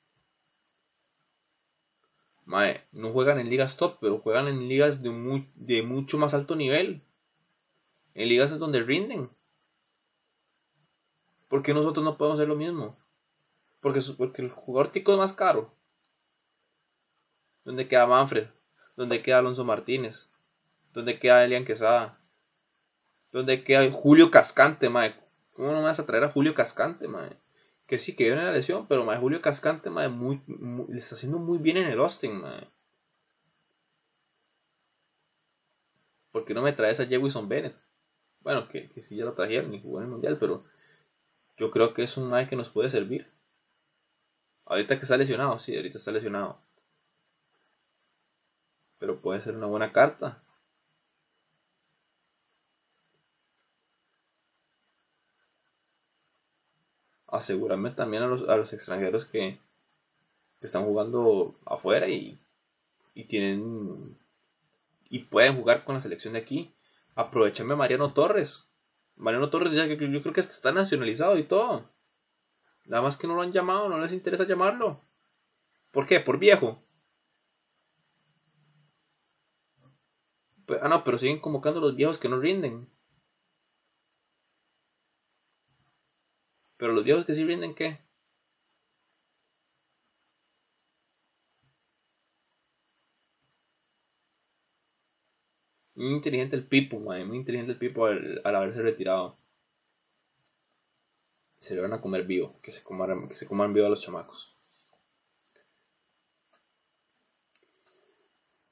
[2.92, 7.04] no juegan en ligas top, pero juegan en ligas de, de mucho más alto nivel.
[8.16, 9.30] En ligas donde rinden.
[11.50, 12.96] ¿Por qué nosotros no podemos hacer lo mismo?
[13.82, 15.74] Porque, porque el jugador tico es más caro.
[17.66, 18.48] ¿Dónde queda Manfred?
[18.96, 20.32] ¿Dónde queda Alonso Martínez?
[20.94, 22.20] ¿Dónde queda Elian Quesada?
[23.32, 25.16] ¿Dónde queda Julio Cascante, mae?
[25.54, 27.36] ¿Cómo no me vas a traer a Julio Cascante, madre?
[27.88, 31.40] Que sí, que viene la lesión, pero madre, Julio Cascante, madre, muy, le está haciendo
[31.40, 32.68] muy bien en el Austin, madre.
[36.32, 37.76] ¿Por qué no me traes a Jewison Bennett?
[38.42, 40.64] Bueno, que, que sí ya lo trajeron y jugó en el Mundial, pero
[41.60, 43.28] yo creo que es un madre que nos puede servir.
[44.66, 46.60] Ahorita que está lesionado, sí, ahorita está lesionado.
[49.00, 50.42] Pero puede ser una buena carta.
[57.32, 59.60] asegurarme también a los, extranjeros que,
[60.62, 62.40] están jugando afuera y,
[63.28, 64.18] tienen
[65.10, 66.74] y pueden jugar con la selección de aquí.
[67.16, 68.69] Aprovechenme a Mariano Torres.
[69.20, 71.90] Mariano Torres ya que yo creo que está nacionalizado y todo.
[72.86, 75.02] Nada más que no lo han llamado, no les interesa llamarlo.
[75.92, 76.20] ¿Por qué?
[76.22, 76.82] Por viejo.
[80.82, 82.90] Ah, no, pero siguen convocando a los viejos que no rinden.
[86.78, 88.00] Pero los viejos que sí rinden, ¿qué?
[96.00, 99.38] Muy inteligente el Pipo, Muy inteligente el Pipo al, haberse retirado.
[101.60, 102.58] Se le van a comer vivo.
[102.62, 104.56] Que se coman, que se coman vivo a los chamacos.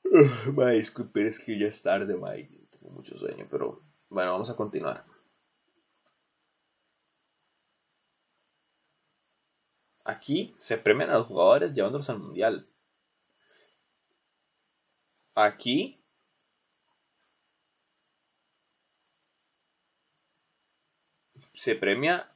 [0.07, 2.49] Uh, disculpe, es que ya es tarde, mae.
[2.71, 5.05] Tengo mucho sueño, pero bueno, vamos a continuar.
[10.05, 12.69] Aquí se premian a los jugadores llevándolos al mundial.
[15.35, 15.97] Aquí
[21.57, 22.31] se premia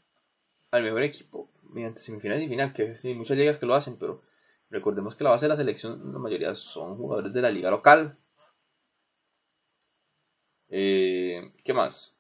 [0.71, 4.23] al mejor equipo mediante semifinales y final, que hay muchas ligas que lo hacen, pero
[4.69, 8.17] recordemos que la base de la selección, la mayoría son jugadores de la liga local.
[10.69, 12.17] Eh, ¿Qué más?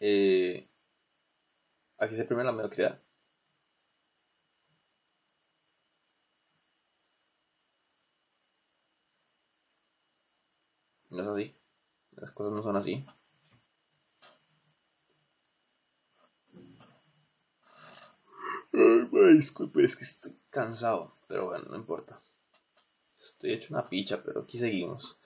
[0.00, 0.68] Eh,
[1.98, 3.00] aquí se premia la mediocridad.
[11.10, 11.54] No es así.
[12.16, 13.06] Las cosas no son así.
[18.72, 21.16] Ay, disculpe, es que estoy cansado.
[21.28, 22.18] Pero bueno, no importa.
[23.18, 25.18] Estoy hecho una picha, pero aquí seguimos.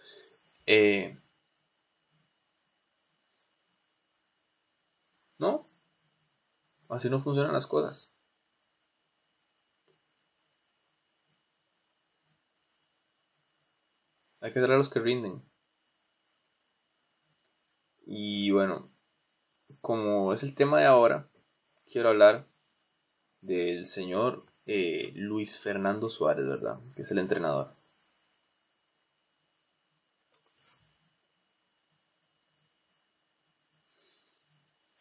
[0.66, 1.18] Eh,
[5.38, 5.66] ¿No?
[6.88, 8.12] Así no funcionan las cosas.
[14.40, 15.42] Hay que dar a los que rinden.
[18.06, 18.90] Y bueno,
[19.80, 21.28] como es el tema de ahora,
[21.86, 22.46] quiero hablar
[23.40, 26.78] del señor eh, Luis Fernando Suárez, ¿verdad?
[26.94, 27.74] Que es el entrenador.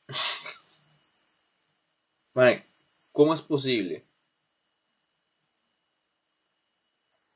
[3.12, 4.06] ¿cómo es posible?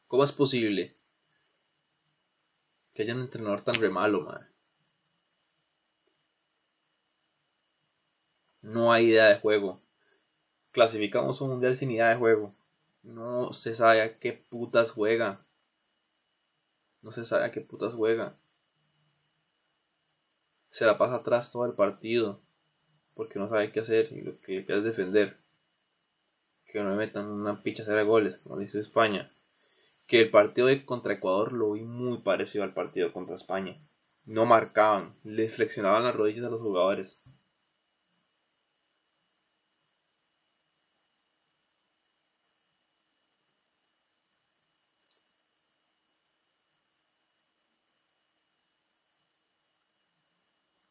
[0.08, 0.96] ¿Cómo es posible
[2.94, 4.48] que haya un entrenador tan re malo, man?
[8.62, 9.82] No hay idea de juego.
[10.72, 12.54] Clasificamos un mundial sin idea de juego.
[13.02, 15.44] No se sabe a qué putas juega.
[17.02, 18.38] No se sabe a qué putas juega.
[20.70, 22.40] Se la pasa atrás todo el partido.
[23.16, 25.38] Porque no sabe qué hacer y lo que quiere es defender.
[26.66, 29.32] Que no me metan una picha de goles, como dice España.
[30.06, 33.82] Que el partido de contra Ecuador lo vi muy parecido al partido contra España.
[34.26, 37.20] No marcaban, le flexionaban las rodillas a los jugadores.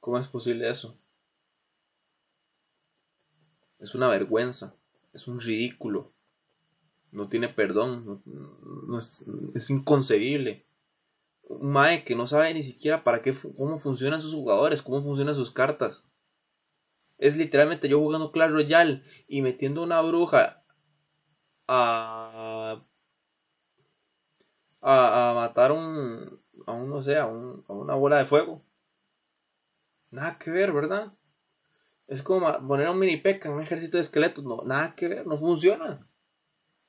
[0.08, 0.98] ¿Cómo es posible eso?
[3.78, 4.74] Es una vergüenza,
[5.12, 6.14] es un ridículo,
[7.12, 8.22] no tiene perdón,
[8.96, 10.64] es, inconcebible.
[11.42, 15.34] Un Mae que no sabe ni siquiera para qué, cómo funcionan sus jugadores, cómo funcionan
[15.34, 16.02] sus cartas.
[17.18, 20.64] Es literalmente yo jugando Clash Royale y metiendo una bruja
[21.66, 22.82] a,
[24.80, 28.62] a, matar un, a un, no sé, a una bola de fuego.
[30.10, 31.12] Nada que ver, ¿verdad?
[32.06, 34.44] Es como poner un mini peca en un ejército de esqueletos.
[34.44, 36.08] No, nada que ver, no funciona.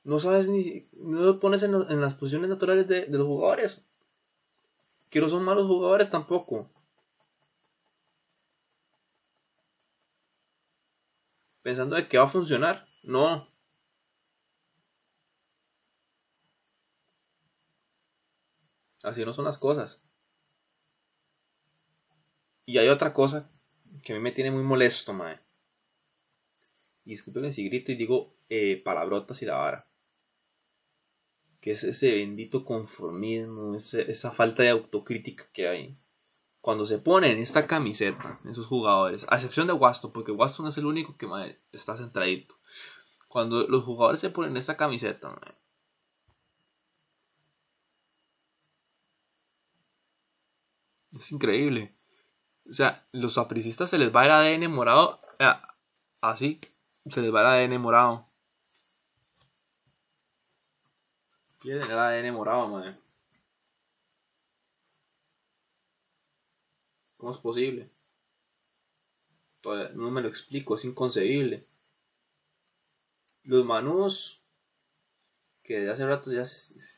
[0.04, 0.88] No sabes ni.
[0.92, 3.84] No lo pones en, las posiciones naturales de, los jugadores.
[5.10, 6.70] Que no son malos jugadores tampoco.
[11.62, 12.86] Pensando de que va a funcionar.
[13.02, 13.46] No.
[19.02, 20.02] Así no son las cosas.
[22.70, 23.50] Y hay otra cosa
[24.04, 25.40] que a mí me tiene muy molesto, mae.
[27.04, 29.88] Disculpen si grito y digo eh, palabrotas y la vara.
[31.60, 35.98] Que es ese bendito conformismo, esa falta de autocrítica que hay.
[36.60, 40.86] Cuando se ponen esta camiseta, esos jugadores, a excepción de Waston, porque Waston es el
[40.86, 41.26] único que
[41.72, 42.54] está centradito.
[43.26, 45.54] Cuando los jugadores se ponen esta camiseta, mae,
[51.16, 51.99] es increíble.
[52.68, 55.20] O sea, los apricistas se les va el ADN morado.
[56.20, 56.60] así.
[57.08, 58.26] Se les va el ADN morado.
[61.60, 62.96] Pierden el ADN morado, madre.
[67.16, 67.90] ¿Cómo es posible?
[69.94, 71.66] No me lo explico, es inconcebible.
[73.42, 74.42] Los manús
[75.62, 76.44] que de hace rato ya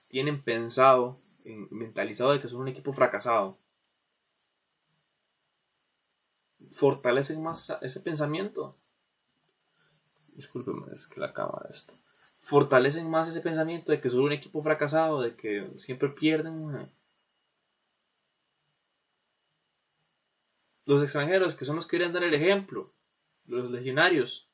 [0.09, 3.59] tienen pensado, mentalizado de que son un equipo fracasado
[6.71, 8.77] fortalecen más ese pensamiento.
[10.35, 11.95] Discúlpeme, es que la cámara está.
[12.41, 16.91] Fortalecen más ese pensamiento de que son un equipo fracasado, de que siempre pierden.
[20.85, 22.93] Los extranjeros, que son los que querían dar el ejemplo,
[23.47, 24.51] los legionarios,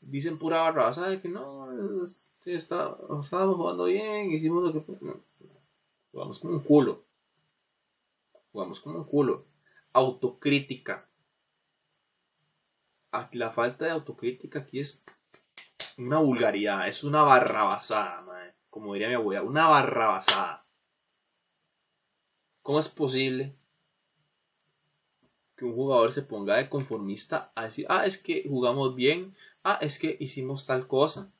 [0.00, 5.20] dicen pura barra, de que no, este, está, estábamos jugando bien, hicimos lo que.
[6.12, 7.04] Jugamos como un culo.
[8.52, 9.46] Jugamos como un culo.
[9.92, 11.09] Autocrítica
[13.32, 15.04] la falta de autocrítica aquí es
[15.98, 18.24] una vulgaridad, es una barrabasada,
[18.70, 20.64] como diría mi abuela, una barrabasada.
[22.62, 23.56] ¿Cómo es posible
[25.56, 29.78] que un jugador se ponga de conformista a decir, ah, es que jugamos bien, ah,
[29.82, 31.30] es que hicimos tal cosa.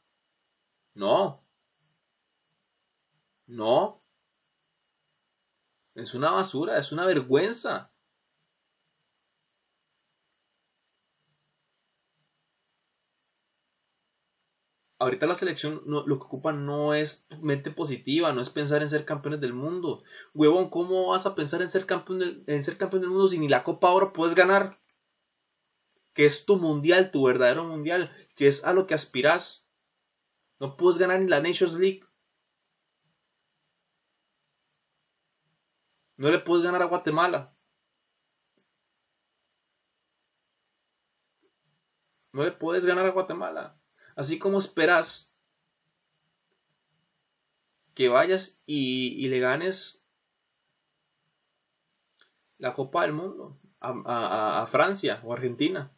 [0.95, 1.43] No.
[3.47, 4.03] No.
[5.95, 7.91] Es una basura, es una vergüenza.
[15.01, 19.05] Ahorita la selección lo que ocupa no es mente positiva, no es pensar en ser
[19.07, 20.03] campeones del mundo.
[20.35, 23.49] Huevón, ¿cómo vas a pensar en ser campeón en ser campeón del mundo si ni
[23.49, 24.79] la Copa ahora puedes ganar?
[26.15, 29.67] Que es tu mundial, tu verdadero mundial, que es a lo que aspiras.
[30.61, 32.05] No puedes ganar ni la Nations League.
[36.19, 37.55] No le puedes ganar a Guatemala.
[42.33, 43.80] No le puedes ganar a Guatemala.
[44.21, 45.35] Así como esperas
[47.95, 50.05] que vayas y, le ganes
[52.59, 55.91] la Copa del Mundo a, Francia o Argentina.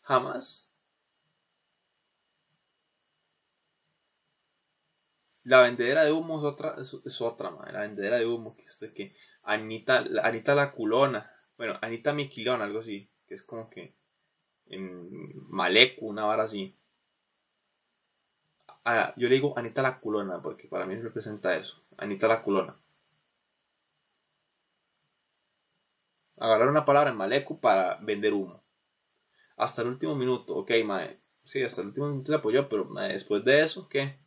[0.00, 0.72] Jamás.
[5.42, 9.14] La vendedera de humo es otra, es, otra, la vendedera de humo, que es que
[9.42, 13.98] Anita, Anita la culona, bueno, Anita Miquilón, algo así, que es como que
[14.70, 16.74] en Malecu, una vara así.
[18.84, 21.82] Ah, yo le digo Anita la culona, porque para mí representa eso.
[21.96, 22.76] Anita la culona.
[26.38, 28.62] Agarrar una palabra en Malecu para vender humo.
[29.56, 31.20] Hasta el último minuto, ok, mae.
[31.44, 34.18] Sí, hasta el último minuto se apoyó, pero después de eso, ¿qué?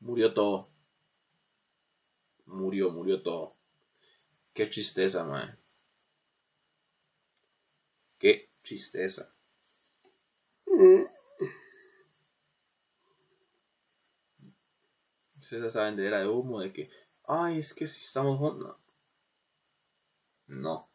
[0.00, 0.68] Murió todo.
[2.46, 3.56] Murió, murió todo.
[4.54, 5.56] Qué tristeza, mae.
[8.18, 9.34] Qué tristeza.
[15.38, 16.90] Ustedes saben de era de humo, de que,
[17.24, 18.76] ay, es que si estamos juntos.
[20.46, 20.88] No.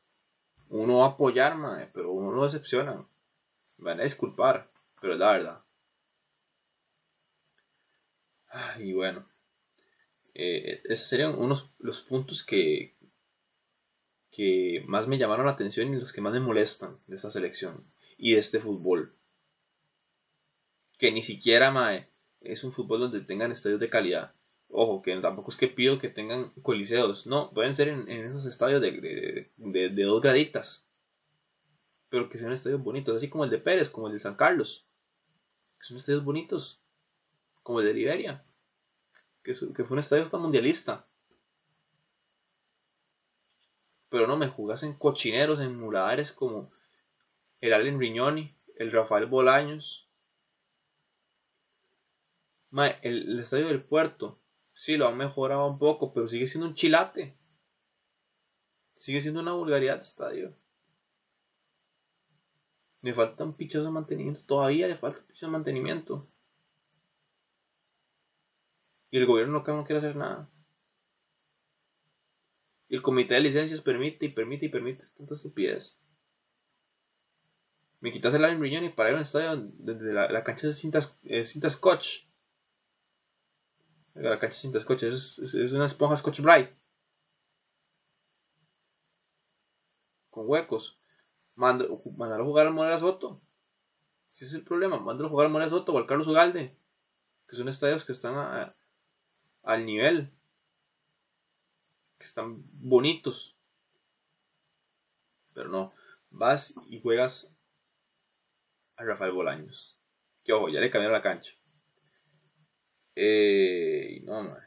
[0.70, 3.08] Uno va a apoyar, madre, pero uno lo decepciona.
[3.78, 5.64] Van a disculpar, pero es la verdad.
[8.80, 9.28] Y bueno,
[10.34, 12.97] eh, esos serían unos los puntos que,
[14.38, 17.84] que más me llamaron la atención y los que más me molestan de esta selección
[18.20, 19.16] y de este fútbol.
[21.00, 22.08] Que ni siquiera mae,
[22.42, 24.36] es un fútbol donde tengan estadios de calidad.
[24.70, 27.26] Ojo, que tampoco es que pido que tengan coliseos.
[27.26, 30.86] No, pueden ser en, esos estadios de, de, dos graditas.
[32.10, 34.86] Pero que sean estadios bonitos, así como el de Pérez, como el de San Carlos.
[35.80, 36.80] Que son estadios bonitos.
[37.64, 38.46] Como el de Liberia.
[39.42, 41.08] Que, que fue un estadio hasta mundialista.
[44.10, 46.72] Pero no me jugas en cochineros, en muradares como
[47.60, 50.10] el Allen Riñoni, el Rafael Bolaños.
[53.02, 54.40] el, estadio del puerto,
[54.74, 57.36] sí, lo han mejorado un poco, pero sigue siendo un chilate.
[58.98, 60.56] Sigue siendo una vulgaridad de estadio.
[63.02, 64.42] Me falta un pichazo de mantenimiento.
[64.46, 66.28] Todavía le falta un pichazo de mantenimiento.
[69.12, 70.50] Y el gobierno no quiere hacer nada.
[72.90, 75.98] Y el comité de licencias permite y permite y permite tanta estupidez.
[78.00, 81.20] Me quitas el Allen y para ir a un estadio desde la, cancha de cintas,
[81.24, 82.28] eh, cinta scotch.
[84.14, 86.70] La cancha de cinta scotch es, es, una esponja scotch bright.
[90.30, 91.00] Con huecos.
[91.56, 93.42] Mando, a jugar al Morera Soto.
[94.30, 96.78] Si ese es el problema, mándalo a jugar al Morera Soto o al Carlos Ugalde.
[97.48, 98.74] Que son estadios que están
[99.64, 100.37] al nivel
[102.18, 103.56] que están bonitos.
[105.54, 105.94] Pero no,
[106.30, 107.54] vas y juegas
[108.96, 109.98] a Rafael Bolaños.
[110.44, 111.54] Que ojo, ya le cambiaron la cancha.
[113.16, 114.60] Eh, no, man,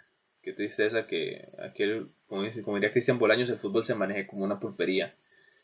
[0.43, 5.15] qué tristeza que aquel, como, diría Cristian Bolaños, el fútbol se maneje como una pulpería.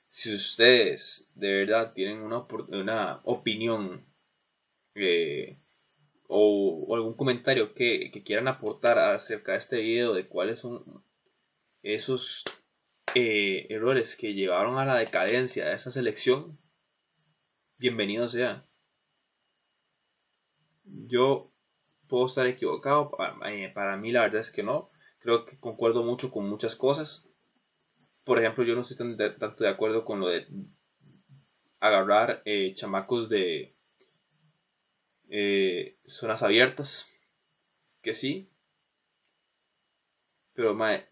[0.09, 4.07] Si ustedes de verdad tienen una, una opinión
[4.95, 5.59] eh,
[6.29, 11.03] o, algún comentario que, que, quieran aportar acerca de este video, de cuáles son
[11.95, 12.43] esos
[13.15, 16.59] eh, errores que llevaron a la decadencia de esa selección,
[17.79, 18.67] bienvenido sea.
[20.85, 21.53] Yo
[22.09, 23.13] puedo estar equivocado,
[23.47, 24.91] eh, para, mí la verdad es que no.
[25.21, 27.31] Creo que concuerdo mucho con muchas cosas.
[28.25, 30.47] Por ejemplo, yo no estoy tan tanto de acuerdo con lo de
[31.79, 33.77] agarrar eh, chamacos de
[36.07, 37.13] zonas abiertas.
[38.03, 38.51] Que sí.
[40.55, 41.07] Pero mae,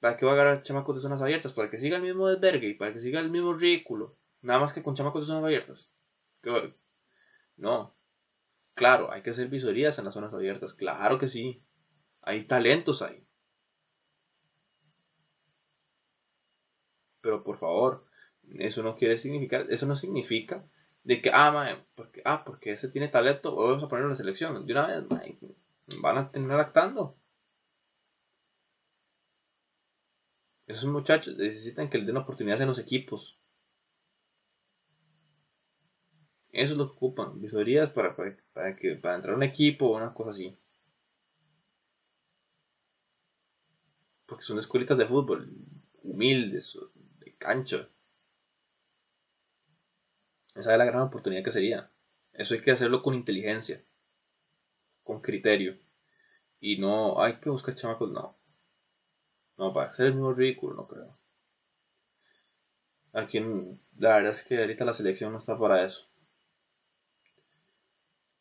[0.00, 1.52] ¿Para qué va a agarrar chamacos de zonas abiertas?
[1.52, 4.16] Para que siga el mismo desvergue y para que siga el mismo ridículo.
[4.42, 5.94] Nada más que con chamacos de zonas abiertas.
[7.56, 7.94] No.
[8.74, 10.72] Claro, hay que hacer visorías en las zonas abiertas.
[10.74, 11.62] Claro que sí.
[12.22, 13.26] Hay talentos ahí.
[17.20, 18.06] Pero por favor,
[18.58, 20.64] eso no quiere significar, eso no significa
[21.04, 24.66] de que, ah, porque, ah, porque ese tiene talento, vamos a ponerlo en la selección.
[24.66, 25.04] De una vez,
[26.00, 27.16] van a terminar actando.
[30.70, 33.36] Esos muchachos necesitan que les den oportunidades en los equipos.
[36.52, 39.96] Eso es lo que ocupan, visorías para, para, que, para entrar a un equipo o
[39.96, 40.56] una cosa así.
[44.26, 45.52] Porque son escuelitas de fútbol,
[46.04, 46.78] humildes,
[47.18, 47.88] de cancha.
[50.54, 51.90] Esa es la gran oportunidad que sería.
[52.32, 53.82] Eso hay que hacerlo con inteligencia,
[55.02, 55.80] con criterio.
[56.60, 58.39] Y no hay que buscar chamacos, no.
[59.60, 61.18] No, para hacer el mismo ridículo, no creo.
[63.12, 63.40] Aquí,
[63.98, 66.08] la verdad es que ahorita la selección no está para eso.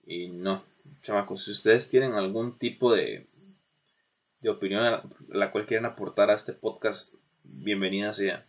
[0.06, 0.64] Y no,
[1.02, 3.28] chamacos, si ustedes tienen algún tipo de,
[4.40, 7.14] de opinión a la, cual quieren aportar a este podcast,
[7.44, 8.46] bienvenida sea.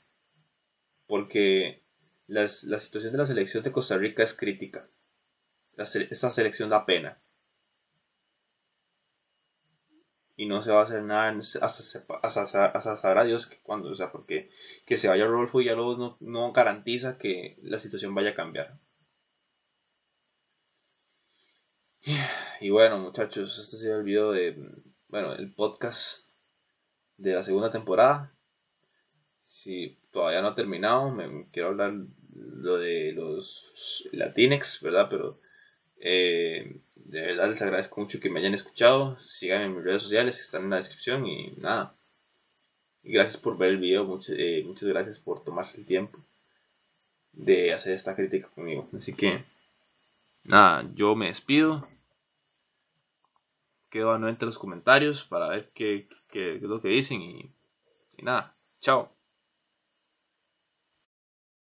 [1.08, 1.82] Porque
[2.28, 4.88] la situación de la selección de Costa Rica es crítica.
[5.76, 7.20] esta selección da pena.
[10.41, 14.49] Y no se va a hacer nada hasta, saber Dios que cuando, o sea, porque
[14.86, 18.78] que se vaya Rolfo ya no, no garantiza que la situación vaya a cambiar.
[22.62, 24.57] Y bueno, muchachos, este ha sido el video de,
[25.09, 26.26] bueno, el podcast
[27.18, 28.32] de la segunda temporada.
[29.43, 31.93] Si todavía no ha terminado, me quiero hablar
[32.34, 35.09] lo de los Latinex, ¿verdad?
[35.11, 35.36] Pero
[36.01, 39.18] eh, de verdad les agradezco mucho que me hayan escuchado.
[39.20, 41.94] Síganme en mis redes sociales, están en la descripción y nada.
[43.03, 46.18] Y gracias por ver el video, muchas, eh, muchas gracias por tomar el tiempo
[47.32, 48.88] de hacer esta crítica conmigo.
[48.96, 49.44] Así que,
[50.44, 51.86] nada, yo me despido.
[53.88, 57.51] Quedo anuente en los comentarios para ver qué, qué, es lo que dicen y
[58.18, 59.11] nada, chao.